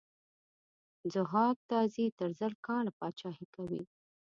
ضحاک 1.13 1.57
تازي 1.71 2.05
تر 2.17 2.29
زر 2.39 2.53
کاله 2.65 2.91
پاچهي 2.99 3.45
کوي. 3.55 3.81